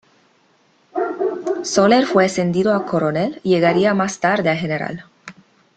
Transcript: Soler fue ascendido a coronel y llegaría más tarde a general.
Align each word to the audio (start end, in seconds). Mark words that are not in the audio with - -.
Soler 1.61 2.07
fue 2.07 2.25
ascendido 2.25 2.73
a 2.73 2.87
coronel 2.87 3.39
y 3.43 3.49
llegaría 3.51 3.93
más 3.93 4.19
tarde 4.19 4.49
a 4.49 4.55
general. 4.57 5.05